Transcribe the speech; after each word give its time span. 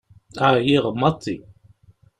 Ԑyiɣ 0.51 0.85
maḍi. 0.99 1.35